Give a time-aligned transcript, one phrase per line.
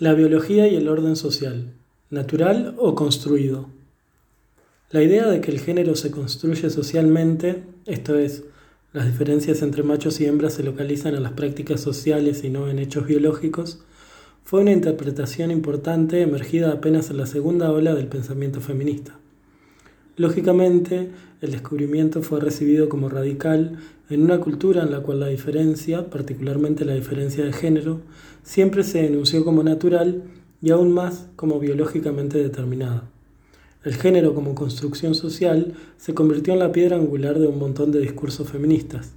[0.00, 1.72] La biología y el orden social,
[2.08, 3.68] natural o construido.
[4.92, 8.44] La idea de que el género se construye socialmente, esto es,
[8.92, 12.78] las diferencias entre machos y hembras se localizan en las prácticas sociales y no en
[12.78, 13.80] hechos biológicos,
[14.44, 19.18] fue una interpretación importante emergida apenas en la segunda ola del pensamiento feminista.
[20.18, 21.10] Lógicamente,
[21.40, 23.78] el descubrimiento fue recibido como radical
[24.10, 28.00] en una cultura en la cual la diferencia, particularmente la diferencia de género,
[28.42, 30.24] siempre se enunció como natural
[30.60, 33.04] y aún más como biológicamente determinada.
[33.84, 38.00] El género como construcción social se convirtió en la piedra angular de un montón de
[38.00, 39.12] discursos feministas.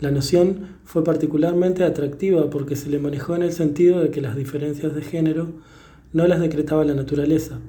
[0.00, 4.34] La noción fue particularmente atractiva porque se le manejó en el sentido de que las
[4.34, 5.52] diferencias de género
[6.12, 7.60] no las decretaba la naturaleza,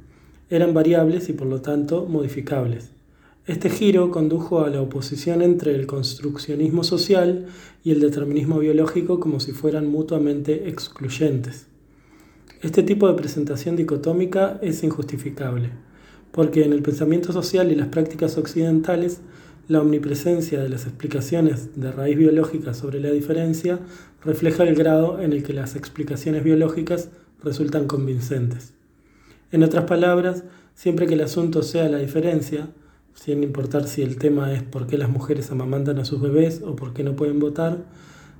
[0.50, 2.92] eran variables y por lo tanto modificables.
[3.48, 7.46] Este giro condujo a la oposición entre el construccionismo social
[7.84, 11.68] y el determinismo biológico como si fueran mutuamente excluyentes.
[12.62, 15.70] Este tipo de presentación dicotómica es injustificable,
[16.32, 19.21] porque en el pensamiento social y las prácticas occidentales,
[19.68, 23.80] la omnipresencia de las explicaciones de raíz biológica sobre la diferencia
[24.24, 27.10] refleja el grado en el que las explicaciones biológicas
[27.43, 28.77] resultan convincentes.
[29.51, 32.70] En otras palabras, siempre que el asunto sea la diferencia,
[33.13, 36.76] sin importar si el tema es por qué las mujeres amamantan a sus bebés o
[36.76, 37.85] por qué no pueden votar,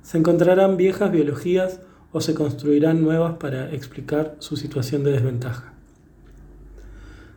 [0.02, 1.80] se encontrarán viejas biologías
[2.12, 5.74] o se construirán nuevas para explicar su situación de desventaja.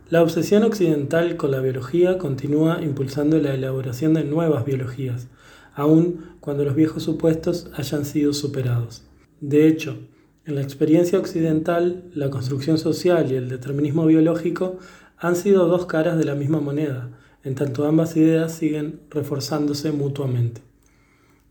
[0.10, 5.30] La obsesión occidental con la biología continúa impulsando la elaboración de nuevas biologías,
[5.74, 9.04] aun cuando los viejos supuestos hayan sido superados.
[9.40, 9.98] De hecho,
[10.52, 14.80] en la experiencia occidental, la construcción social y el determinismo biológico
[15.18, 17.10] han sido dos caras de la misma moneda,
[17.46, 20.62] en tanto ambas ideas siguen reforzándose mutuamente.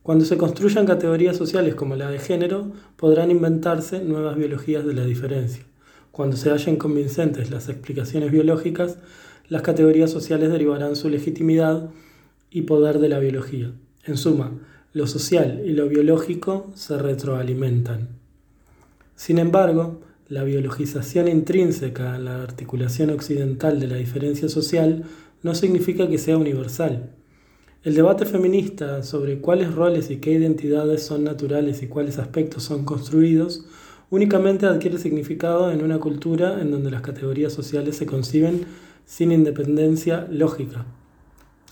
[0.03, 5.07] Cuando se construyan categorías sociales como la de género, podrán inventarse nuevas biologías de la
[5.07, 5.65] diferencia.
[6.13, 8.99] Cuando se hallen convincentes las explicaciones biológicas,
[9.49, 11.89] las categorías sociales derivarán su legitimidad
[12.51, 13.73] y poder de la biología.
[14.05, 14.53] En suma,
[14.93, 18.20] lo social y lo biológico se retroalimentan.
[19.21, 20.01] Sin embargo,
[20.31, 25.05] la biologización intrínseca en la articulación occidental de la diferencia social
[25.43, 27.11] no significa que sea universal.
[27.83, 32.87] El debate feminista sobre cuáles roles y qué identidades son naturales y cuáles aspectos son
[32.87, 33.67] construidos
[34.09, 38.65] únicamente adquiere significado en una cultura en donde las categorías sociales se conciben
[39.05, 40.87] sin independencia lógica.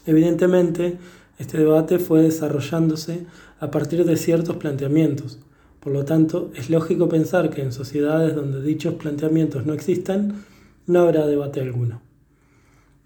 [0.04, 0.98] Evidentemente,
[1.38, 3.24] este debate fue desarrollándose
[3.58, 5.38] a partir de ciertos planteamientos,
[5.80, 10.44] por lo tanto, es lógico pensar que en sociedades donde dichos planteamientos no existan,
[10.86, 12.02] no habrá debate alguno.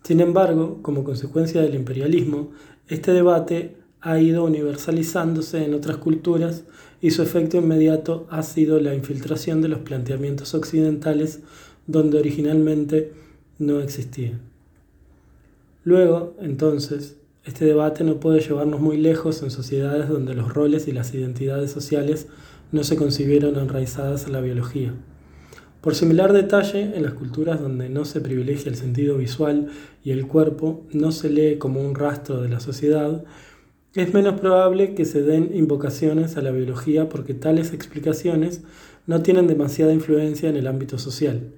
[0.03, 2.51] Sin embargo, como consecuencia del imperialismo,
[2.89, 6.65] este debate ha ido universalizándose en otras culturas
[7.01, 11.41] y su efecto inmediato ha sido la infiltración de los planteamientos occidentales
[11.87, 13.13] donde originalmente
[13.59, 14.41] no existían.
[15.85, 20.93] Luego, entonces, este debate no puede llevarnos muy lejos en sociedades donde los roles y
[20.93, 22.29] las identidades sociales
[22.73, 24.93] no se concibieron enraizadas a la biología.
[25.83, 29.69] Por similar detalle, en las culturas donde no se privilegia el sentido visual
[30.05, 33.25] y el cuerpo no se lee como un rastro de la sociedad,
[33.95, 38.63] es menos probable que se den invocaciones a la biología porque tales explicaciones
[39.07, 41.51] no tienen demasiada influencia en el ámbito social.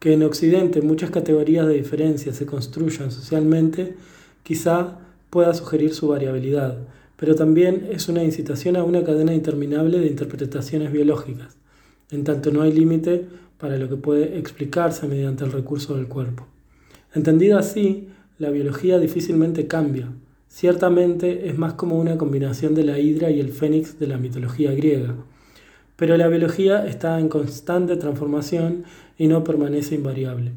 [0.00, 3.94] Que en Occidente muchas categorías de diferencia se construyan socialmente,
[4.42, 4.98] quizá
[5.30, 6.78] pueda sugerir su variabilidad,
[7.22, 11.56] pero también es una incitación a una cadena interminable de interpretaciones biológicas,
[12.10, 13.26] en tanto no hay límite
[13.58, 16.48] para lo que puede explicarse mediante el recurso del cuerpo.
[17.14, 18.08] Entendida así,
[18.40, 20.08] la biología difícilmente cambia,
[20.48, 24.72] ciertamente es más como una combinación de la hidra y el fénix de la mitología
[24.72, 25.14] griega,
[25.94, 28.82] pero la biología está en constante transformación
[29.16, 30.54] y no permanece invariable.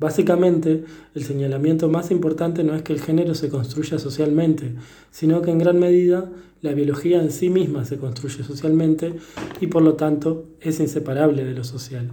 [0.00, 0.82] Básicamente,
[1.14, 4.72] el señalamiento más importante no es que el género se construya socialmente,
[5.10, 9.16] sino que en gran medida la biología en sí misma se construye socialmente
[9.60, 12.12] y por lo tanto es inseparable de lo social.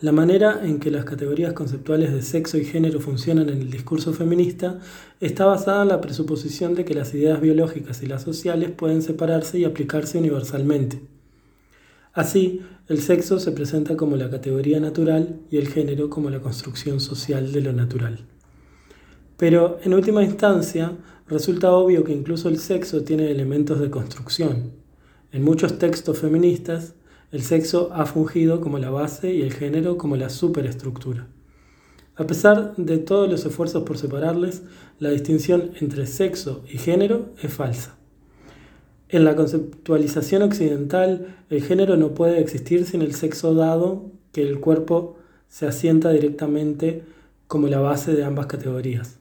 [0.00, 4.14] La manera en que las categorías conceptuales de sexo y género funcionan en el discurso
[4.14, 4.78] feminista
[5.20, 9.58] está basada en la presuposición de que las ideas biológicas y las sociales pueden separarse
[9.58, 11.17] y aplicarse universalmente.
[12.18, 16.98] Así, el sexo se presenta como la categoría natural y el género como la construcción
[16.98, 18.26] social de lo natural.
[19.36, 20.96] Pero, en última instancia,
[21.28, 24.72] resulta obvio que incluso el sexo tiene elementos de construcción.
[25.30, 26.96] En muchos textos feministas,
[27.30, 31.28] el sexo ha fungido como la base y el género como la superestructura.
[32.16, 34.64] A pesar de todos los esfuerzos por separarles,
[34.98, 37.97] la distinción entre sexo y género es falsa.
[39.10, 44.60] En la conceptualización occidental, el género no puede existir sin el sexo dado que el
[44.60, 45.16] cuerpo
[45.48, 47.02] se asienta directamente
[47.46, 49.18] como la base de ambas categorías.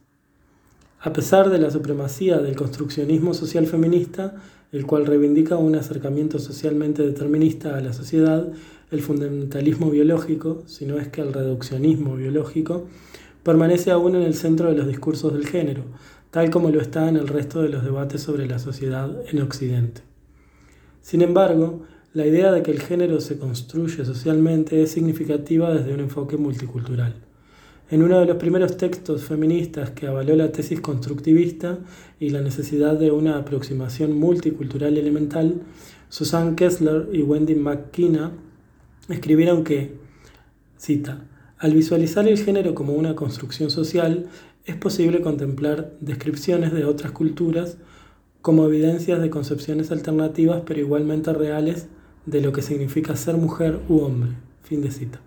[1.00, 4.36] A pesar de la supremacía del construccionismo social feminista,
[4.74, 8.46] el cual reivindica un acercamiento socialmente determinista a la sociedad,
[8.92, 12.88] el fundamentalismo biológico, si no es que el reduccionismo biológico,
[13.44, 15.84] permanece aún en el centro de los discursos del género,
[16.38, 20.02] tal como lo está en el resto de los debates sobre la sociedad en Occidente.
[21.02, 21.82] Sin embargo,
[22.14, 27.16] la idea de que el género se construye socialmente es significativa desde un enfoque multicultural.
[27.90, 31.80] En uno de los primeros textos feministas que avaló la tesis constructivista
[32.20, 35.64] y la necesidad de una aproximación multicultural elemental,
[36.08, 38.32] Susan Kessler y Wendy McKenna
[39.10, 39.96] escribieron que,
[40.78, 41.24] cita,
[41.58, 44.28] al visualizar el género como una construcción social,
[44.68, 47.78] es posible contemplar descripciones de otras culturas
[48.42, 51.88] como evidencias de concepciones alternativas pero igualmente reales
[52.26, 54.32] de lo que significa ser mujer u hombre.
[54.64, 55.22] Fin de cita.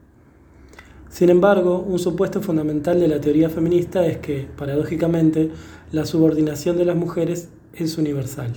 [1.08, 5.50] Sin embargo, un supuesto fundamental de la teoría feminista es que, paradójicamente,
[5.90, 8.52] la subordinación de las mujeres es universal.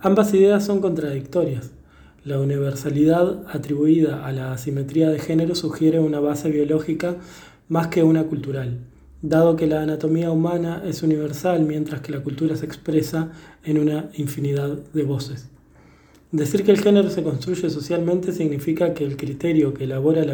[0.00, 1.72] Ambas ideas son contradictorias.
[2.24, 7.16] La universalidad atribuida a la asimetría de género sugiere una base biológica
[7.68, 8.80] más que una cultural
[9.26, 13.30] dado que la anatomía humana es universal mientras que la cultura se expresa
[13.64, 15.48] en una infinidad de voces.
[16.30, 20.26] Decir que el género se construye socialmente significa que el criterio que elabora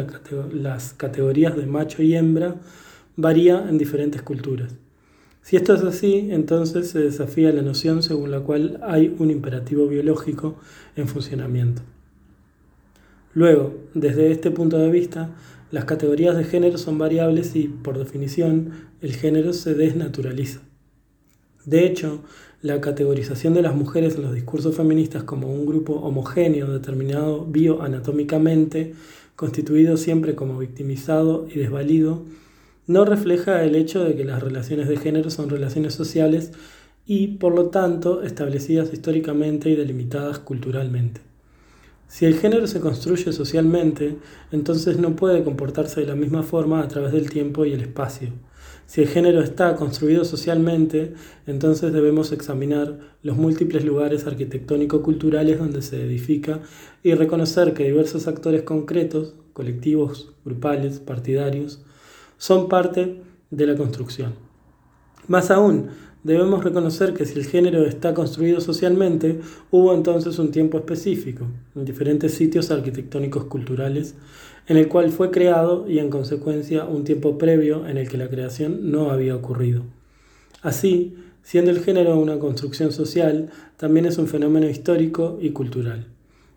[0.51, 2.55] las categorías de macho y hembra
[3.15, 4.75] varía en diferentes culturas.
[5.41, 9.87] Si esto es así, entonces se desafía la noción según la cual hay un imperativo
[9.87, 10.55] biológico
[10.97, 11.81] en funcionamiento.
[13.33, 15.29] Luego, desde este punto de vista,
[15.71, 18.71] las categorías de género son variables y, por definición,
[19.01, 20.59] el género se desnaturaliza.
[21.65, 22.21] De hecho,
[22.61, 28.93] la categorización de las mujeres en los discursos feministas como un grupo homogéneo determinado bioanatómicamente,
[29.35, 32.23] constituido siempre como victimizado y desvalido,
[32.85, 36.51] no refleja el hecho de que las relaciones de género son relaciones sociales
[37.05, 41.30] y, por lo tanto, establecidas históricamente y delimitadas culturalmente.
[42.11, 44.17] Si el género se construye socialmente,
[44.51, 48.33] entonces no puede comportarse de la misma forma a través del tiempo y el espacio.
[48.85, 51.13] Si el género está construido socialmente,
[51.47, 56.59] entonces debemos examinar los múltiples lugares arquitectónico-culturales donde se edifica
[57.01, 61.81] y reconocer que diversos actores concretos, colectivos, grupales, partidarios,
[62.37, 63.21] son parte
[63.51, 64.33] de la construcción.
[65.27, 65.91] Más aún,
[66.23, 69.39] debemos reconocer que si el género está construido socialmente,
[69.71, 71.45] hubo entonces un tiempo específico,
[71.75, 74.15] en diferentes sitios arquitectónicos culturales,
[74.67, 78.29] en el cual fue creado y en consecuencia un tiempo previo en el que la
[78.29, 79.83] creación no había ocurrido.
[80.61, 86.07] Así, siendo el género una construcción social, también es un fenómeno histórico y cultural.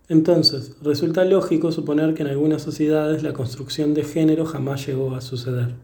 [0.09, 5.23] Entonces, resulta lógico suponer que en algunas sociedades la construcción de género jamás llegó a
[5.23, 5.75] suceder.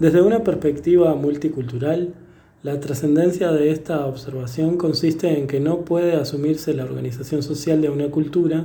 [0.00, 2.14] Desde una perspectiva multicultural,
[2.62, 7.90] la trascendencia de esta observación consiste en que no puede asumirse la organización social de
[7.90, 8.64] una cultura,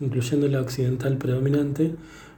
[0.00, 1.94] incluyendo la occidental predominante,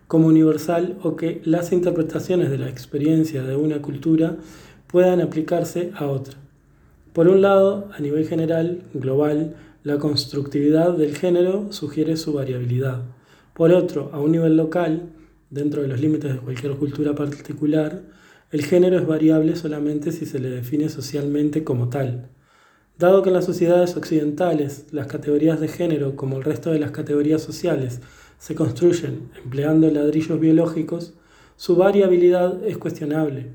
[0.08, 4.36] como universal o que las interpretaciones de la experiencia de una cultura
[4.86, 6.38] puedan aplicarse a otra.
[7.12, 9.54] Por un lado, a nivel general, global,
[9.84, 13.02] la constructividad del género sugiere su variabilidad.
[13.54, 15.02] Por otro, a un nivel local,
[15.50, 18.02] dentro de los límites de cualquier cultura particular,
[18.52, 22.28] el género es variable solamente si se le define socialmente como tal.
[22.98, 26.92] Dado que en las sociedades occidentales las categorías de género, como el resto de las
[26.92, 28.00] categorías sociales,
[28.38, 31.14] se construyen empleando ladrillos biológicos,
[31.56, 33.52] su variabilidad es cuestionable.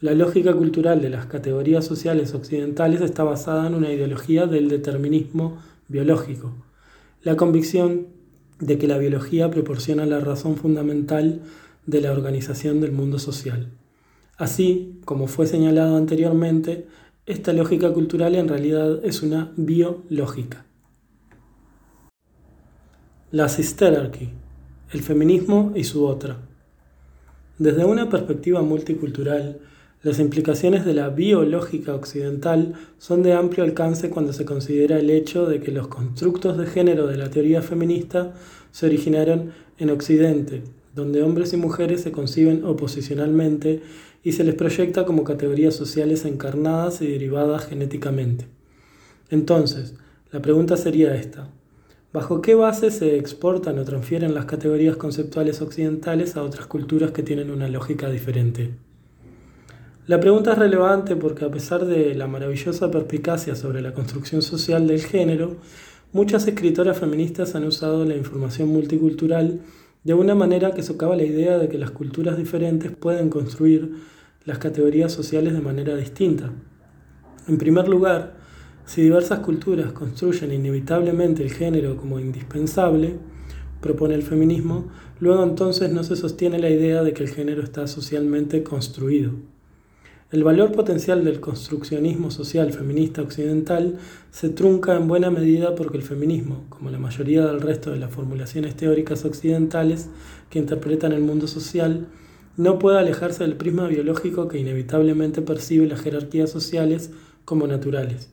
[0.00, 5.58] La lógica cultural de las categorías sociales occidentales está basada en una ideología del determinismo
[5.88, 6.54] biológico,
[7.22, 8.06] la convicción
[8.60, 11.40] de que la biología proporciona la razón fundamental
[11.86, 13.72] de la organización del mundo social.
[14.38, 16.86] Así, como fue señalado anteriormente,
[17.26, 20.64] esta lógica cultural en realidad es una biológica.
[23.32, 24.30] La sisterarchy,
[24.92, 26.38] el feminismo y su otra.
[27.58, 29.58] Desde una perspectiva multicultural,
[30.04, 35.46] las implicaciones de la biológica occidental son de amplio alcance cuando se considera el hecho
[35.46, 38.34] de que los constructos de género de la teoría feminista
[38.70, 40.62] se originaron en Occidente,
[40.94, 43.82] donde hombres y mujeres se conciben oposicionalmente
[44.22, 48.46] y se les proyecta como categorías sociales encarnadas y derivadas genéticamente.
[49.30, 49.94] Entonces,
[50.32, 51.48] la pregunta sería esta.
[52.12, 57.22] ¿Bajo qué base se exportan o transfieren las categorías conceptuales occidentales a otras culturas que
[57.22, 58.70] tienen una lógica diferente?
[60.06, 64.86] La pregunta es relevante porque a pesar de la maravillosa perspicacia sobre la construcción social
[64.86, 65.56] del género,
[66.14, 69.60] muchas escritoras feministas han usado la información multicultural
[70.08, 73.92] de una manera que socava la idea de que las culturas diferentes pueden construir
[74.46, 76.50] las categorías sociales de manera distinta.
[77.46, 78.38] En primer lugar,
[78.86, 83.18] si diversas culturas construyen inevitablemente el género como indispensable,
[83.82, 84.88] propone el feminismo,
[85.20, 89.32] luego entonces no se sostiene la idea de que el género está socialmente construido.
[90.30, 93.96] El valor potencial del construccionismo social feminista occidental
[94.30, 98.12] se trunca en buena medida porque el feminismo, como la mayoría del resto de las
[98.12, 100.10] formulaciones teóricas occidentales
[100.50, 102.08] que interpretan el mundo social,
[102.58, 107.10] no puede alejarse del prisma biológico que inevitablemente percibe las jerarquías sociales
[107.46, 108.28] como naturales.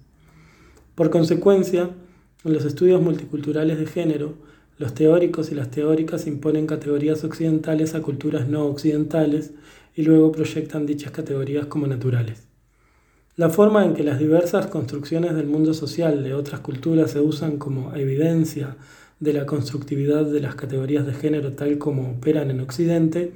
[0.95, 1.91] Por consecuencia,
[2.43, 4.33] en los estudios multiculturales de género,
[4.77, 9.53] los teóricos y las teóricas imponen categorías occidentales a culturas no occidentales
[9.95, 12.47] y luego proyectan dichas categorías como naturales.
[13.37, 17.57] La forma en que las diversas construcciones del mundo social de otras culturas se usan
[17.57, 18.77] como evidencia
[19.19, 23.33] de la constructividad de las categorías de género tal como operan en Occidente,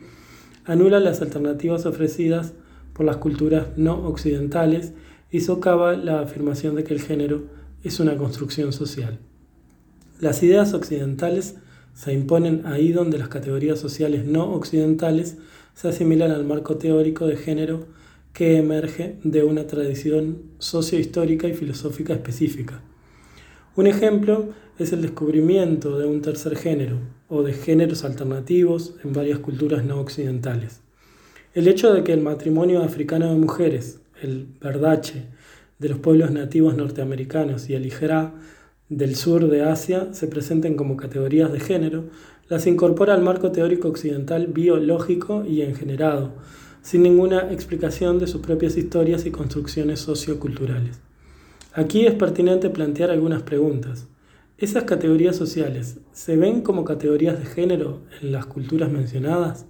[0.65, 2.53] anula las alternativas ofrecidas
[2.93, 4.93] por las culturas no occidentales
[5.31, 7.43] y socava la afirmación de que el género
[7.83, 9.19] es una construcción social.
[10.19, 11.55] Las ideas occidentales
[11.93, 15.37] se imponen ahí donde las categorías sociales no occidentales
[15.79, 17.85] se asimilan al marco teórico de género
[18.33, 22.81] que emerge de una tradición sociohistórica y filosófica específica.
[23.77, 26.97] Un ejemplo es el descubrimiento de un tercer género
[27.29, 30.81] o de géneros alternativos en varias culturas no occidentales.
[31.53, 35.27] El hecho de que el matrimonio africano de mujeres, el verdache,
[35.77, 38.33] de los pueblos nativos norteamericanos y el Ijerá
[38.89, 42.09] del sur de Asia se presenten como categorías de género,
[42.49, 46.33] las incorpora al marco teórico occidental biológico y engenerado,
[46.81, 50.99] sin ninguna explicación de sus propias historias y construcciones socioculturales.
[51.73, 54.07] Aquí es pertinente plantear algunas preguntas.
[54.57, 59.67] ¿Esas categorías sociales se ven como categorías de género en las culturas mencionadas?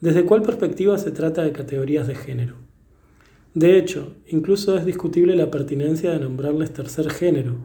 [0.00, 2.54] ¿Desde cuál perspectiva se trata de categorías de género?
[3.54, 7.56] De hecho, incluso es discutible la pertinencia de nombrarles tercer género,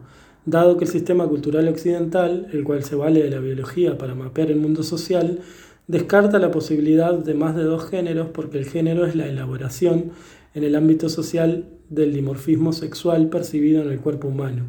[0.44, 4.50] dado que el sistema cultural occidental, el cual se vale de la biología para mapear
[4.50, 5.40] el mundo social,
[5.86, 10.12] descarta la posibilidad de más de dos géneros porque el género es la elaboración
[10.54, 14.64] en el ámbito social del dimorfismo sexual percibido en el cuerpo humano.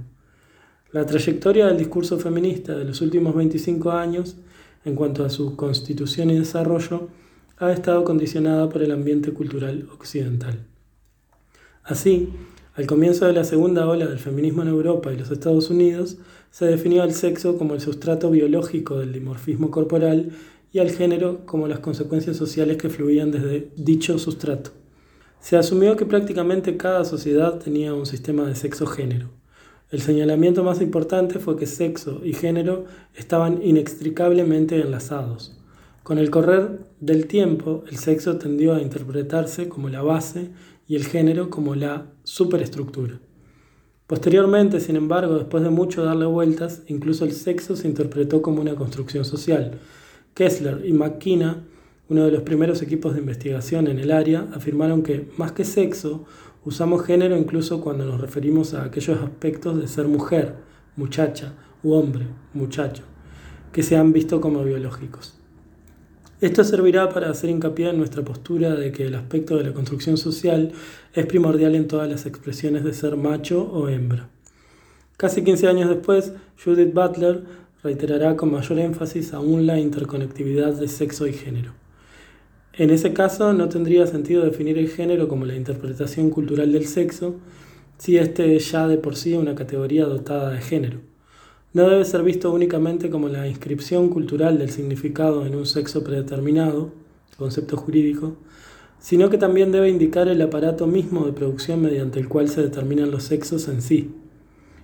[0.92, 4.36] La trayectoria del discurso feminista de los últimos 25 años,
[4.86, 7.08] en cuanto a su constitución y desarrollo,
[7.58, 10.60] ha estado condicionada por el ambiente cultural occidental.
[11.84, 12.30] Así,
[12.76, 16.18] al comienzo de la segunda ola del feminismo en Europa y los Estados Unidos,
[16.50, 20.32] se definió al sexo como el sustrato biológico del dimorfismo corporal
[20.72, 24.72] y al género como las consecuencias sociales que fluían desde dicho sustrato.
[25.40, 29.30] Se asumió que prácticamente cada sociedad tenía un sistema de sexo-género.
[29.92, 35.56] El señalamiento más importante fue que sexo y género estaban inextricablemente enlazados.
[36.02, 40.50] Con el correr del tiempo, el sexo tendió a interpretarse como la base
[40.88, 43.20] y el género como la superestructura.
[44.08, 48.76] Posteriormente, sin embargo, después de mucho darle vueltas, incluso el sexo se interpretó como una
[48.76, 49.80] construcción social.
[50.34, 51.64] Kessler y McKenna,
[52.10, 56.26] uno de los primeros equipos de investigación en el área, afirmaron que, más que sexo,
[56.66, 60.56] usamos género incluso cuando nos referimos a aquellos aspectos de ser mujer,
[60.96, 63.04] muchacha u hombre, muchacho,
[63.72, 65.43] que se han visto como biológicos.
[66.44, 70.18] Esto servirá para hacer hincapié en nuestra postura de que el aspecto de la construcción
[70.18, 70.74] social
[71.14, 74.28] es primordial en todas las expresiones de ser macho o hembra.
[75.16, 77.46] Casi 15 años después, Judith Butler
[77.82, 81.72] reiterará con mayor énfasis aún la interconectividad de sexo y género.
[82.74, 87.38] En ese caso, no tendría sentido definir el género como la interpretación cultural del sexo,
[87.98, 91.13] si éste es ya de por sí una categoría dotada de género
[91.74, 96.92] no debe ser visto únicamente como la inscripción cultural del significado en un sexo predeterminado,
[97.38, 98.38] concepto jurídico,
[99.00, 103.10] sino que también debe indicar el aparato mismo de producción mediante el cual se determinan
[103.10, 104.12] los sexos en sí.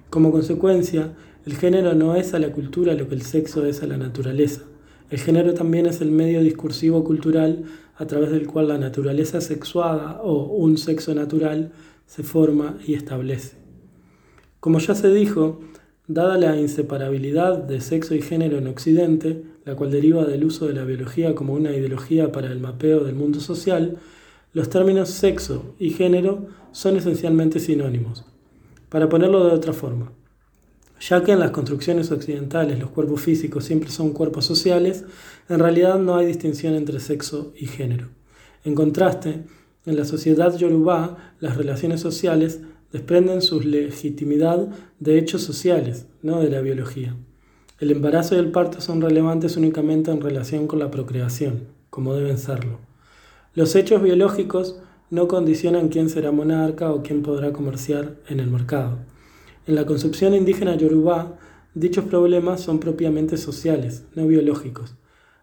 [0.10, 1.14] Como consecuencia,
[1.46, 4.64] el género no es a la cultura lo que el sexo es a la naturaleza.
[5.12, 7.66] El género también es el medio discursivo cultural
[7.98, 11.72] a través del cual la naturaleza sexuada o un sexo natural
[12.08, 13.58] se forma y establece.
[14.60, 15.62] Como ya se dijo,
[16.10, 20.74] Dada la inseparabilidad de sexo y género en Occidente, la cual deriva del uso de
[20.74, 24.00] la biología como una ideología para el mapeo del mundo social,
[24.52, 28.26] los términos sexo y género son esencialmente sinónimos.
[28.90, 30.12] Para ponerlo de otra forma,
[31.00, 35.06] ya que en las construcciones occidentales los cuerpos físicos siempre son cuerpos sociales,
[35.48, 38.08] en realidad no hay distinción entre sexo y género.
[38.64, 39.44] En contraste,
[39.86, 42.62] En la sociedad yorubá, las relaciones sociales
[42.92, 44.68] desprenden su legitimidad
[45.00, 47.16] de hechos sociales, no de la biología.
[47.80, 52.38] El embarazo y el parto son relevantes únicamente en relación con la procreación, como deben
[52.38, 52.80] serlo.
[53.54, 54.80] Los hechos biológicos
[55.10, 59.00] no condicionan quién será monarca o quién podrá comerciar en el mercado.
[59.66, 61.38] En la concepción indígena yorubá,
[61.74, 64.96] dichos problemas son propiamente sociales, no biológicos,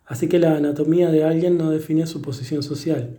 [0.05, 3.19] así que la anatomía de alguien no define su posición social.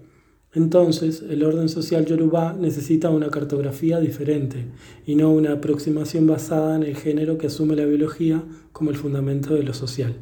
[0.58, 4.66] Entonces, el orden social yorubá necesita una cartografía diferente
[5.06, 9.54] y no una aproximación basada en el género que asume la biología como el fundamento
[9.54, 10.16] de lo social.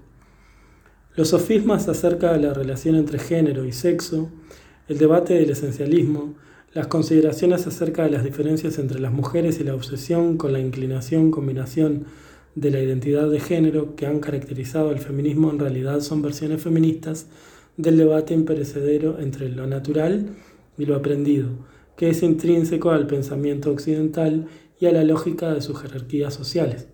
[1.15, 4.29] Los sofismas acerca de la relación entre género y sexo,
[4.89, 6.35] el debate del esencialismo,
[6.73, 11.31] las consideraciones acerca de las diferencias entre las mujeres y la obsesión con la inclinación
[11.31, 12.07] combinación
[12.55, 17.27] de la identidad de género que han caracterizado al feminismo en realidad son versiones feministas
[17.77, 20.29] del debate imperecedero entre lo natural
[20.77, 21.49] y lo aprendido,
[21.97, 24.47] que es intrínseco al pensamiento occidental
[24.79, 26.87] y a la lógica de sus jerarquías sociales.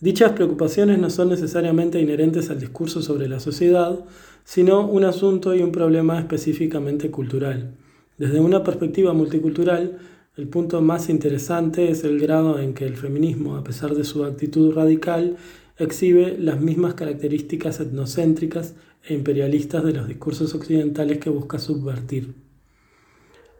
[0.00, 4.02] Dichas preocupaciones no son necesariamente inherentes al discurso sobre la sociedad,
[4.44, 7.76] sino un asunto y un problema específicamente cultural.
[8.16, 9.98] Desde una perspectiva multicultural,
[10.36, 14.24] el punto más interesante es el grado en que el feminismo, a pesar de su
[14.24, 15.36] actitud radical,
[15.76, 22.34] exhibe las mismas características etnocéntricas e imperialistas de los discursos occidentales que busca subvertir.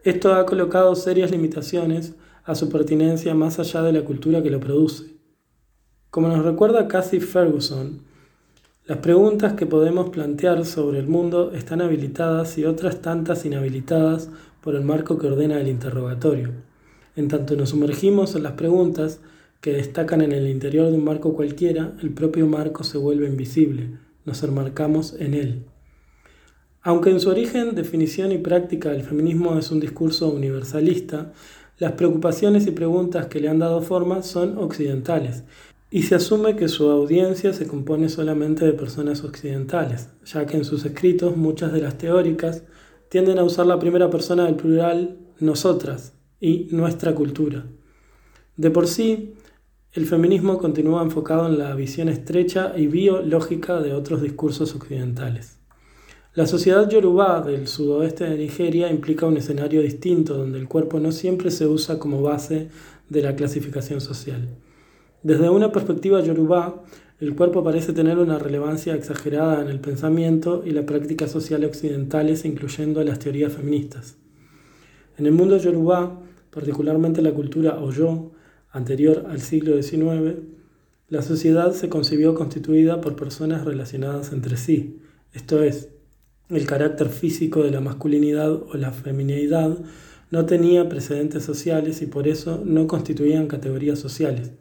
[0.03, 4.59] Esto ha colocado serias limitaciones a su pertinencia más allá de la cultura que lo
[4.59, 5.15] produce.
[6.09, 8.01] Como nos recuerda Cassie Ferguson,
[8.85, 14.29] las preguntas que podemos plantear sobre el mundo están habilitadas y otras tantas inhabilitadas
[14.61, 16.49] por el marco que ordena el interrogatorio.
[17.15, 19.19] En tanto nos sumergimos en las preguntas
[19.61, 23.91] que destacan en el interior de un marco cualquiera, el propio marco se vuelve invisible,
[24.25, 25.65] nos enmarcamos en él.
[26.81, 31.31] Aunque en su origen, definición y práctica el feminismo es un discurso universalista,
[31.77, 35.43] las preocupaciones y preguntas que le han dado forma son occidentales,
[35.91, 40.63] y se asume que su audiencia se compone solamente de personas occidentales, ya que en
[40.63, 42.63] sus escritos muchas de las teóricas
[43.09, 47.65] tienden a usar la primera persona del plural nosotras y nuestra cultura.
[48.55, 49.33] De por sí,
[49.93, 55.57] el feminismo continúa enfocado en la visión estrecha y biológica de otros discursos occidentales.
[56.33, 61.11] La sociedad yorubá del sudoeste de Nigeria implica un escenario distinto donde el cuerpo no
[61.11, 62.69] siempre se usa como base
[63.09, 64.47] de la clasificación social.
[65.23, 66.83] Desde una perspectiva yorubá,
[67.19, 72.45] el cuerpo parece tener una relevancia exagerada en el pensamiento y la práctica social occidentales,
[72.45, 74.15] incluyendo las teorías feministas.
[75.17, 76.17] En el mundo yorubá,
[76.49, 78.31] particularmente la cultura Oyo,
[78.71, 80.39] anterior al siglo XIX,
[81.09, 85.01] la sociedad se concibió constituida por personas relacionadas entre sí,
[85.33, 85.89] esto es,
[86.49, 89.77] el carácter físico de la masculinidad o la feminidad
[90.29, 94.51] no tenía precedentes sociales y por eso no constituían categorías sociales.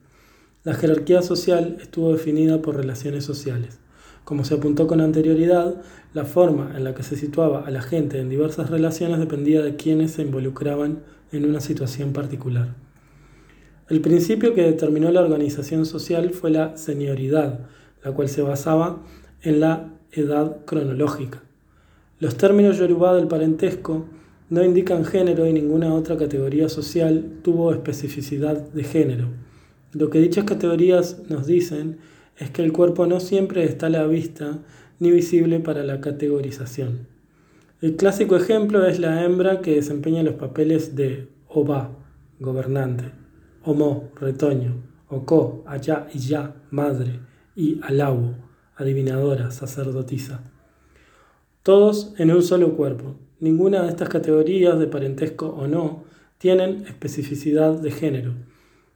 [0.63, 3.79] La jerarquía social estuvo definida por relaciones sociales.
[4.25, 8.21] Como se apuntó con anterioridad, la forma en la que se situaba a la gente
[8.21, 12.75] en diversas relaciones dependía de quienes se involucraban en una situación particular.
[13.91, 17.59] El principio que determinó la organización social fue la senioridad,
[18.05, 19.03] la cual se basaba
[19.43, 21.43] en la edad cronológica.
[22.21, 24.07] Los términos yorubá del parentesco
[24.49, 29.27] no indican género y ninguna otra categoría social tuvo especificidad de género.
[29.93, 31.99] Lo que dichas categorías nos dicen
[32.39, 34.61] es que el cuerpo no siempre está a la vista
[35.01, 37.09] ni visible para la categorización.
[37.81, 41.91] El clásico ejemplo es la hembra que desempeña los papeles de Oba,
[42.39, 43.20] gobernante,
[43.63, 47.21] Omo, retoño, Oko, allá y ya, madre,
[47.55, 48.35] y Alabo,
[48.77, 50.41] adivinadora, sacerdotisa.
[51.63, 53.17] Todos en un solo cuerpo.
[53.39, 56.05] Ninguna de estas categorías, de parentesco o no,
[56.39, 58.33] tienen especificidad de género.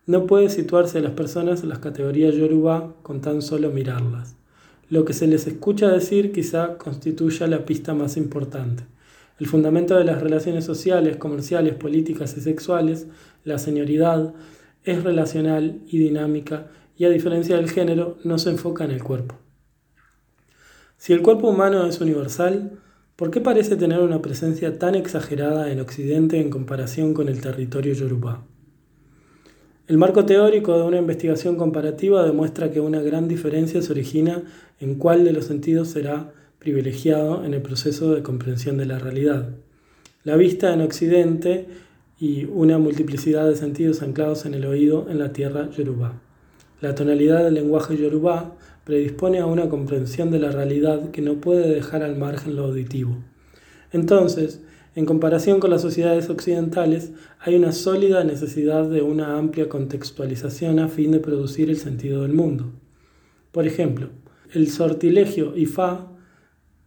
[0.07, 4.37] No puede situarse las personas en las categorías yoruba con tan solo mirarlas.
[4.89, 8.85] Lo que se les escucha decir quizá constituya la pista más importante.
[9.39, 13.09] El fundamento de las relaciones sociales, comerciales, políticas y sexuales,
[13.43, 14.33] la señoridad,
[14.85, 19.37] es relacional y dinámica y a diferencia del género no se enfoca en el cuerpo.
[20.97, 22.79] Si el cuerpo humano es universal,
[23.17, 27.93] ¿por qué parece tener una presencia tan exagerada en Occidente en comparación con el territorio
[27.95, 28.45] yorubá?
[29.87, 34.45] El marco teórico de una investigación comparativa demuestra que una gran diferencia se origina
[34.81, 36.33] en cuál de los sentidos será
[36.65, 39.51] privilegiado en el proceso de comprensión de la realidad.
[40.23, 41.67] La vista en Occidente
[42.19, 46.23] y una multiplicidad de sentidos anclados en el oído en la tierra yorubá.
[46.81, 51.69] La tonalidad del lenguaje yorubá predispone a una comprensión de la realidad que no puede
[51.69, 53.19] dejar al margen lo auditivo.
[53.93, 54.63] Entonces,
[54.97, 60.89] En comparación con las sociedades occidentales, hay una sólida necesidad de una amplia contextualización a
[60.89, 62.71] fin de producir el sentido del mundo.
[63.51, 64.11] Por ejemplo,
[64.53, 66.13] el sortilegio Ifá,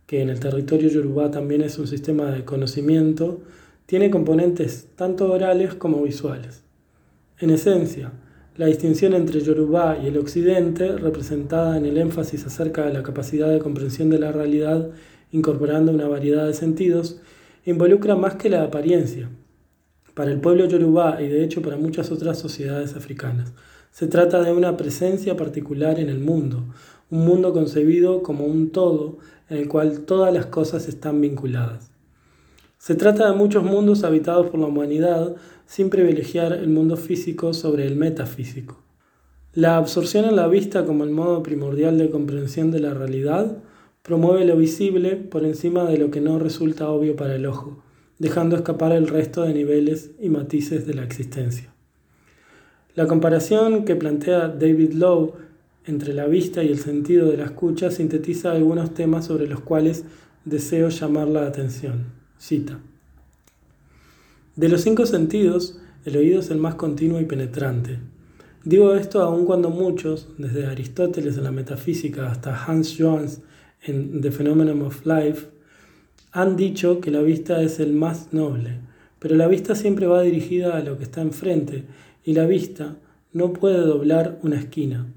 [0.08, 3.41] que en el territorio yorubá también es un sistema de conocimiento,
[3.86, 6.63] tiene componentes tanto orales como visuales.
[7.39, 8.12] En esencia,
[8.56, 13.50] la distinción entre Yorubá y el occidente, representada en el énfasis acerca de la capacidad
[13.50, 14.89] de comprensión de la realidad
[15.32, 17.22] incorporando una variedad de sentidos,
[17.65, 19.30] involucra más que la apariencia.
[20.15, 23.54] Para el pueblo yorubá y de hecho para muchas otras sociedades africanas,
[23.91, 26.63] se trata de una presencia particular en el mundo,
[27.10, 29.17] un mundo concebido como un todo
[29.50, 31.92] en el cual todas las cosas están vinculadas.
[32.78, 37.86] Se trata de muchos mundos habitados por la humanidad sin privilegiar el mundo físico sobre
[37.86, 38.82] el metafísico.
[39.54, 43.58] La absorción en la vista como el modo primordial de comprensión de la realidad
[44.04, 47.84] promueve lo visible por encima de lo que no resulta obvio para el ojo,
[48.20, 51.74] dejando escapar el resto de niveles y matices de la existencia.
[52.94, 55.34] La comparación que plantea David Lowe
[55.88, 60.04] entre la vista y el sentido de la escucha sintetiza algunos temas sobre los cuales
[60.45, 62.06] deseo llamar la atención.
[62.38, 62.80] Cita.
[64.56, 68.00] De los cinco sentidos, el oído es el más continuo y penetrante.
[68.63, 73.41] Digo esto aun cuando muchos, desde Aristóteles en la metafísica hasta Hans Johannes
[73.82, 75.47] en The Phenomenon of Life,
[76.32, 78.80] han dicho que la vista es el más noble,
[79.19, 81.86] pero la vista siempre va dirigida a lo que está enfrente
[82.26, 82.97] y la vista
[83.32, 85.08] no puede doblar una esquina,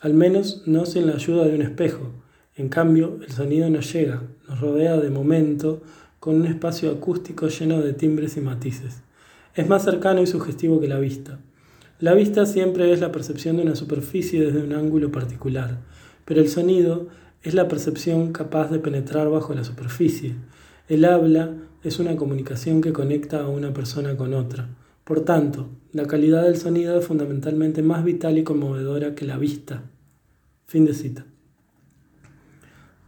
[0.00, 2.12] al menos no sin la ayuda de un espejo.
[2.54, 5.82] En cambio, el sonido nos llega, nos rodea de momento
[6.20, 9.02] con un espacio acústico lleno de timbres y matices.
[9.54, 11.38] Es más cercano y sugestivo que la vista.
[11.98, 15.78] La vista siempre es la percepción de una superficie desde un ángulo particular,
[16.26, 17.08] pero el sonido
[17.42, 20.34] es la percepción capaz de penetrar bajo la superficie.
[20.88, 21.54] El habla
[21.84, 24.68] es una comunicación que conecta a una persona con otra.
[25.06, 29.84] Por tanto, la calidad del sonido es fundamentalmente más vital y conmovedora que la vista.
[30.66, 31.24] Fin de cita.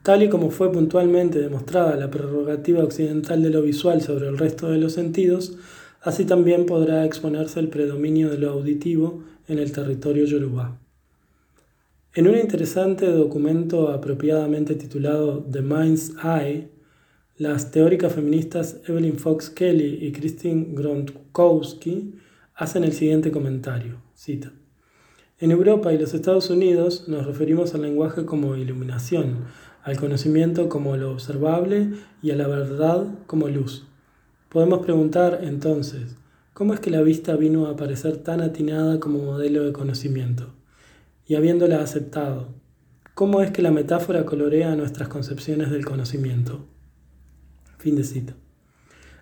[0.04, 4.70] Tal y como fue puntualmente demostrada la prerrogativa occidental de lo visual sobre el resto
[4.70, 5.58] de los sentidos,
[6.00, 10.78] así también podrá exponerse el predominio de lo auditivo en el territorio yorubá.
[12.14, 16.68] En un interesante documento apropiadamente titulado The Mind's Eye,
[17.38, 22.14] las teóricas feministas Evelyn Fox Kelly y Christine Gronkowski
[22.54, 24.52] hacen el siguiente comentario, cita.
[25.38, 29.44] En Europa y los Estados Unidos nos referimos al lenguaje como iluminación,
[29.82, 33.86] al conocimiento como lo observable y a la verdad como luz.
[34.50, 36.16] Podemos preguntar entonces,
[36.52, 40.58] ¿cómo es que la vista vino a aparecer tan atinada como modelo de conocimiento?
[41.28, 42.54] y habiéndola aceptado,
[43.14, 46.64] ¿cómo es que la metáfora colorea nuestras concepciones del conocimiento?
[47.78, 48.34] Fin de cita.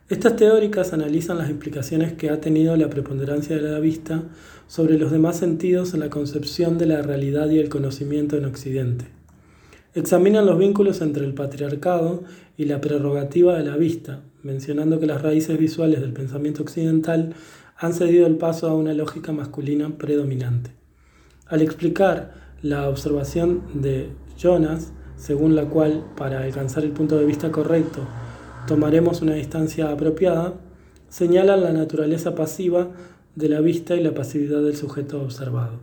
[0.09, 4.23] Estas teóricas analizan las implicaciones que ha tenido la preponderancia de la vista
[4.66, 9.07] sobre los demás sentidos en la concepción de la realidad y el conocimiento en Occidente.
[9.95, 12.23] Examinan los vínculos entre el patriarcado
[12.57, 17.35] y la prerrogativa de la vista, mencionando que las raíces visuales del pensamiento occidental
[17.77, 20.71] han cedido el paso a una lógica masculina predominante.
[21.47, 27.51] Al explicar la observación de Jonas, según la cual, para alcanzar el punto de vista
[27.51, 28.01] correcto,
[28.66, 30.55] tomaremos una distancia apropiada,
[31.09, 32.88] señalan la naturaleza pasiva
[33.35, 35.79] de la vista y la pasividad del sujeto observado.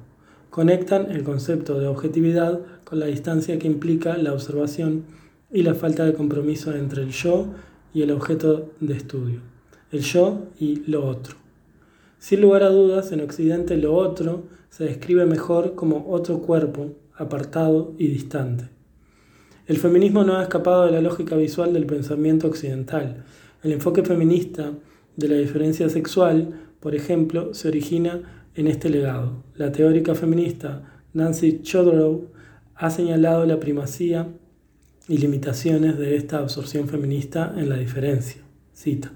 [0.49, 5.05] Conectan el concepto de objetividad con la distancia que implica la observación
[5.51, 7.47] y la falta de compromiso entre el yo
[7.93, 9.39] y el objeto de estudio,
[9.91, 11.37] el yo y lo otro.
[12.19, 17.93] Sin lugar a dudas, en Occidente lo otro se describe mejor como otro cuerpo, apartado
[17.97, 18.69] y distante.
[19.65, 23.23] El feminismo no ha escapado de la lógica visual del pensamiento occidental.
[23.63, 24.73] El enfoque feminista
[25.15, 29.43] de la diferencia sexual, por ejemplo, se origina en este legado.
[29.56, 32.28] La teórica feminista Nancy Chodorow
[32.76, 34.28] ha señalado la primacía
[35.08, 38.41] y limitaciones de esta absorción feminista en la diferencia.
[38.73, 39.13] Cita.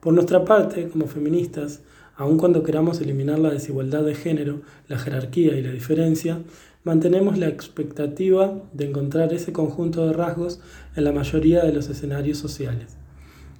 [0.00, 1.82] Por nuestra parte, como feministas,
[2.20, 6.42] Aun cuando queramos eliminar la desigualdad de género, la jerarquía y la diferencia,
[6.84, 10.60] mantenemos la expectativa de encontrar ese conjunto de rasgos
[10.96, 12.96] en la mayoría de los escenarios sociales.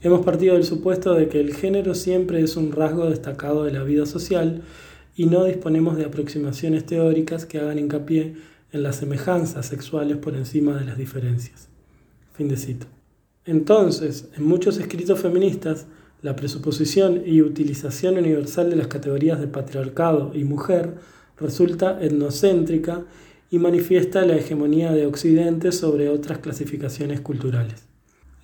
[0.02, 3.82] Hemos partido del supuesto de que el género siempre es un rasgo destacado de la
[3.82, 4.62] vida social
[5.14, 8.36] y no disponemos de aproximaciones teóricas que hagan hincapié
[8.72, 11.68] en las semejanzas sexuales por encima de las diferencias.
[12.32, 12.86] Fin de cito.
[13.44, 15.86] Entonces, en muchos escritos feministas,
[16.22, 20.94] la presuposición y utilización universal de las categorías de patriarcado y mujer
[21.40, 23.04] resulta etnocéntrica
[23.50, 27.90] y manifiesta la hegemonía de Occidente sobre otras clasificaciones culturales.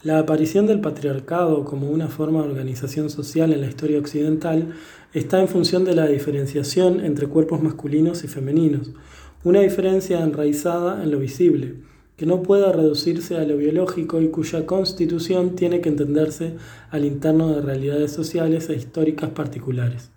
[0.02, 4.74] La aparición del patriarcado como una forma de organización social en la historia occidental
[5.14, 8.92] está en función de la diferenciación entre cuerpos masculinos y femeninos,
[9.42, 11.76] una diferencia enraizada en lo visible,
[12.16, 16.54] que no pueda reducirse a lo biológico y cuya constitución tiene que entenderse
[16.90, 20.10] al interno de realidades sociales e históricas particulares.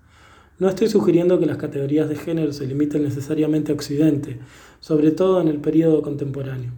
[0.60, 4.40] No estoy sugiriendo que las categorías de género se limiten necesariamente a Occidente,
[4.82, 6.74] sobre todo en el período contemporáneo.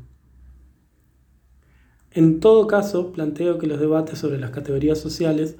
[2.11, 5.55] En todo caso, planteo que los debates sobre las categorías sociales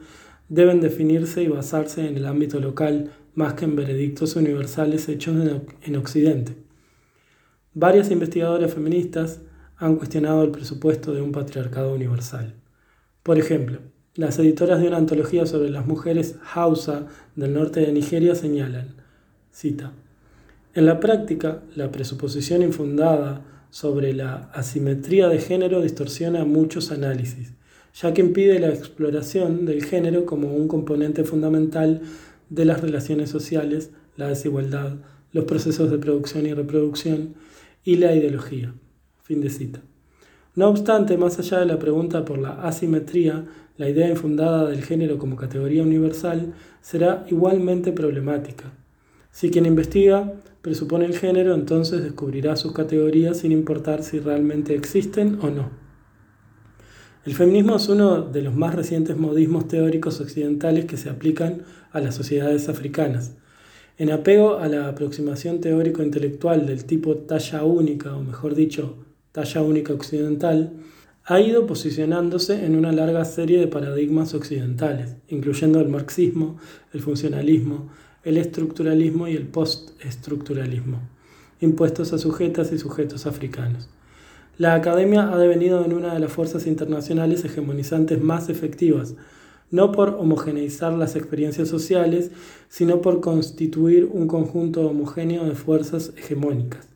[0.50, 5.36] deben definirse y basarse en el ámbito local más que en veredictos universales hechos
[5.82, 6.56] en Occidente.
[7.74, 9.42] Varias investigadoras feministas
[9.78, 12.54] han cuestionado el presupuesto de un patriarcado universal.
[13.24, 13.80] Por ejemplo,
[14.16, 18.96] las editoras de una antología sobre las mujeres Hausa del norte de Nigeria señalan,
[19.52, 19.94] cita,
[20.74, 27.54] en la práctica, la presuposición infundada sobre la asimetría de género distorsiona muchos análisis,
[27.94, 32.02] ya que impide la exploración del género como un componente fundamental
[32.50, 34.96] de las relaciones sociales, la desigualdad,
[35.34, 37.36] los procesos de producción y reproducción
[37.84, 38.74] y la ideología.
[39.24, 39.82] Fin de cita.
[40.56, 43.46] No obstante, más allá de la pregunta por la asimetría,
[43.82, 48.72] la idea infundada del género como categoría universal será igualmente problemática.
[49.32, 55.40] Si quien investiga presupone el género, entonces descubrirá sus categorías sin importar si realmente existen
[55.42, 55.72] o no.
[57.26, 62.02] El feminismo es uno de los más recientes modismos teóricos occidentales que se aplican a
[62.02, 63.36] las sociedades africanas.
[63.98, 68.98] En apego a la aproximación teórico-intelectual del tipo talla única, o mejor dicho,
[69.32, 70.74] talla única occidental,
[71.26, 76.58] ha ido posicionándose en una larga serie de paradigmas occidentales, incluyendo el marxismo,
[76.94, 77.90] el funcionalismo,
[78.24, 81.00] el estructuralismo y el postestructuralismo,
[81.60, 83.90] impuestos a sujetas y sujetos africanos.
[84.58, 89.16] La academia ha devenido en una de las fuerzas internacionales hegemonizantes más efectivas,
[89.70, 92.32] no por homogeneizar las experiencias sociales,
[92.68, 96.91] sino por constituir un conjunto homogéneo de fuerzas hegemónicas.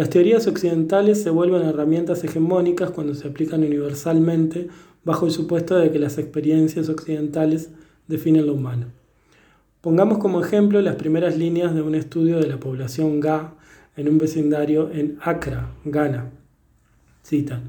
[0.00, 4.68] Las teorías occidentales se vuelven herramientas hegemónicas cuando se aplican universalmente
[5.04, 7.68] bajo el supuesto de que las experiencias occidentales
[8.08, 8.86] definen lo humano.
[9.82, 13.52] Pongamos como ejemplo las primeras líneas de un estudio de la población Ga
[13.94, 16.30] en un vecindario en Accra, Ghana.
[17.22, 17.60] Cita.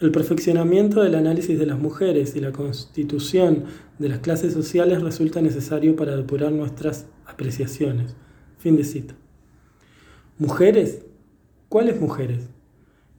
[0.00, 3.66] El perfeccionamiento del análisis de las mujeres y la constitución
[4.00, 8.16] de las clases sociales resulta necesario para depurar nuestras apreciaciones.
[8.58, 9.14] Fin de cita.
[10.38, 11.02] ¿Mujeres?
[11.68, 12.48] ¿Cuáles mujeres?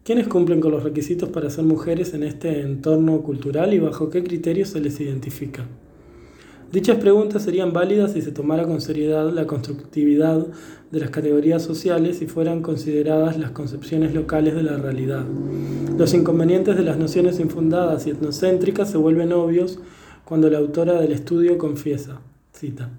[0.04, 4.24] ¿Quiénes cumplen con los requisitos para ser mujeres en este entorno cultural y bajo qué
[4.24, 5.68] criterios se les identifica?
[6.72, 10.48] Dichas preguntas serían válidas si se tomara con seriedad la constructividad
[10.90, 15.26] de las categorías sociales y fueran consideradas las concepciones locales de la realidad.
[15.96, 19.78] Los inconvenientes de las nociones infundadas y etnocéntricas se vuelven obvios
[20.26, 22.20] cuando la autora del estudio confiesa,
[22.52, 22.90] cita,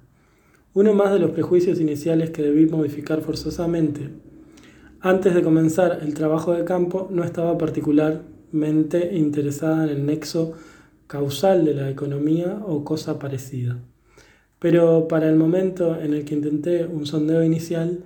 [0.75, 4.30] uno más de los prejuicios iniciales que debí modificar forzosamente.
[5.03, 10.53] Antes de comenzar el trabajo de campo no estaba particularmente interesada en el nexo
[11.07, 13.79] causal de la economía o cosa parecida.
[14.59, 18.05] Pero para el momento en el que intenté un sondeo inicial,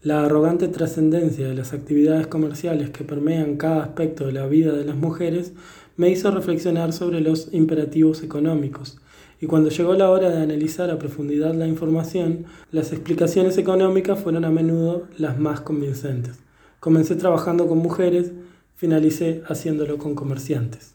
[0.00, 4.86] la arrogante trascendencia de las actividades comerciales que permean cada aspecto de la vida de
[4.86, 5.52] las mujeres
[5.98, 8.96] me hizo reflexionar sobre los imperativos económicos,
[9.40, 14.44] y cuando llegó la hora de analizar a profundidad la información, las explicaciones económicas fueron
[14.44, 16.38] a menudo las más convincentes.
[16.78, 18.32] Comencé trabajando con mujeres,
[18.76, 20.94] finalicé haciéndolo con comerciantes.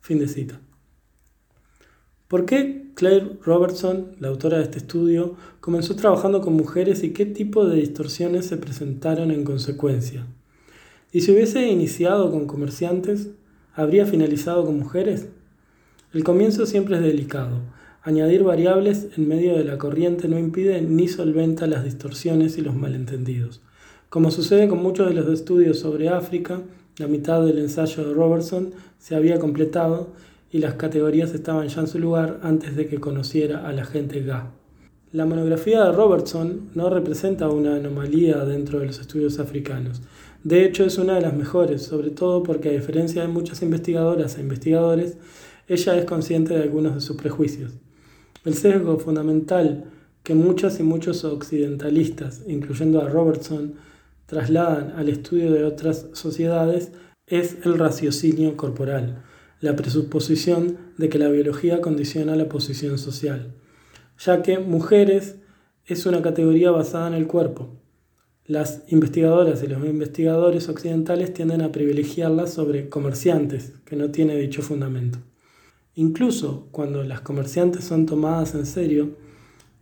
[0.00, 0.60] Fin de cita.
[2.26, 7.26] ¿Por qué Claire Robertson, la autora de este estudio, comenzó trabajando con mujeres y qué
[7.26, 10.26] tipo de distorsiones se presentaron en consecuencia?
[11.12, 13.28] ¿Y si hubiese iniciado con comerciantes,
[13.74, 15.28] habría finalizado con mujeres?
[16.12, 17.60] El comienzo siempre es delicado.
[18.02, 22.74] Añadir variables en medio de la corriente no impide ni solventa las distorsiones y los
[22.74, 23.62] malentendidos.
[24.10, 26.60] Como sucede con muchos de los estudios sobre África,
[26.98, 30.12] la mitad del ensayo de Robertson se había completado
[30.50, 34.20] y las categorías estaban ya en su lugar antes de que conociera a la gente
[34.20, 34.50] GA.
[35.12, 40.02] La monografía de Robertson no representa una anomalía dentro de los estudios africanos.
[40.44, 44.36] De hecho, es una de las mejores, sobre todo porque a diferencia de muchas investigadoras
[44.36, 45.16] e investigadores,
[45.68, 47.72] ella es consciente de algunos de sus prejuicios.
[48.44, 49.84] El sesgo fundamental
[50.22, 53.74] que muchas y muchos occidentalistas, incluyendo a Robertson,
[54.26, 56.92] trasladan al estudio de otras sociedades
[57.26, 59.22] es el raciocinio corporal,
[59.60, 63.54] la presuposición de que la biología condiciona la posición social,
[64.18, 65.36] ya que mujeres
[65.86, 67.80] es una categoría basada en el cuerpo.
[68.46, 74.62] Las investigadoras y los investigadores occidentales tienden a privilegiarlas sobre comerciantes, que no tiene dicho
[74.62, 75.18] fundamento.
[75.94, 79.10] Incluso cuando las comerciantes son tomadas en serio,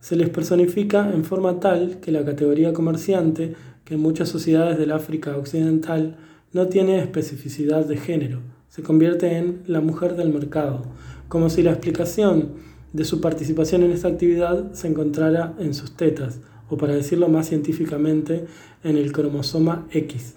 [0.00, 4.90] se les personifica en forma tal que la categoría comerciante, que en muchas sociedades del
[4.90, 6.16] África occidental
[6.52, 10.82] no tiene especificidad de género, se convierte en la mujer del mercado,
[11.28, 12.54] como si la explicación
[12.92, 17.46] de su participación en esta actividad se encontrara en sus tetas, o para decirlo más
[17.48, 18.46] científicamente,
[18.82, 20.34] en el cromosoma X.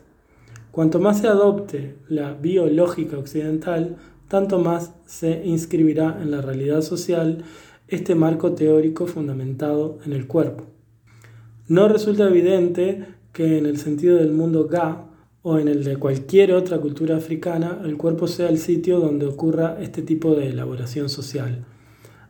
[0.71, 3.97] Cuanto más se adopte la biológica occidental,
[4.34, 7.43] tanto más se inscribirá en la realidad social
[7.88, 10.63] este marco teórico fundamentado en el cuerpo.
[11.67, 15.06] No resulta evidente que en el sentido del mundo Ga
[15.43, 19.78] o en el de cualquier otra cultura africana, el cuerpo sea el sitio donde ocurra
[19.80, 21.63] este tipo de elaboración social.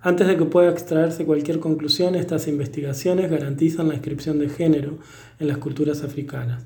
[0.02, 4.98] Antes de que pueda extraerse cualquier conclusión, estas investigaciones garantizan la inscripción de género
[5.40, 6.66] en las culturas africanas.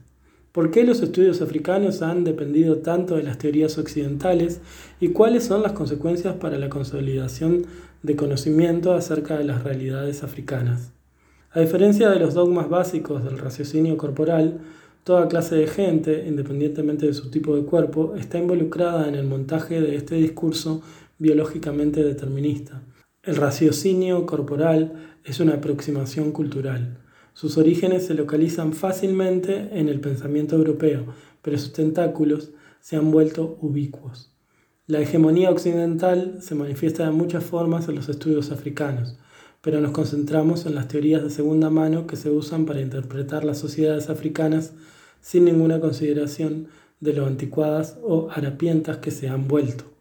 [0.58, 4.60] ¿Por qué los estudios africanos han dependido tanto de las teorías occidentales
[5.00, 7.68] y cuáles son las consecuencias para la consolidación
[8.02, 10.94] de conocimiento acerca de las realidades africanas?
[11.52, 14.58] A diferencia de los dogmas básicos del raciocinio corporal,
[15.04, 19.80] toda clase de gente, independientemente de su tipo de cuerpo, está involucrada en el montaje
[19.80, 20.82] de este discurso
[21.20, 22.82] biológicamente determinista.
[23.22, 26.98] El raciocinio corporal es una aproximación cultural.
[27.38, 31.06] Sus orígenes se localizan fácilmente en el pensamiento europeo,
[31.44, 34.32] pero sus tentáculos se han vuelto ubicuos.
[34.88, 39.20] La hegemonía occidental se manifiesta de muchas formas en los estudios africanos,
[39.62, 43.60] pero nos concentramos en las teorías de segunda mano que se usan para interpretar las
[43.60, 44.74] sociedades africanas
[45.22, 46.70] sin ninguna consideración
[47.02, 49.97] de lo anticuadas o harapientas que se han vuelto.